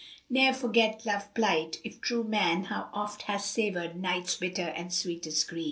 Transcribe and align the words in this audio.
Ne'er 0.31 0.51
forget 0.51 1.05
Love 1.05 1.31
plight, 1.35 1.79
if 1.83 2.01
true 2.01 2.23
man; 2.23 2.63
how 2.63 2.89
oft 2.91 3.21
* 3.21 3.21
Hast 3.29 3.51
savoured 3.51 4.01
Nights' 4.01 4.35
bitter 4.35 4.69
and 4.69 4.91
sweetest 4.91 5.47
gree! 5.47 5.59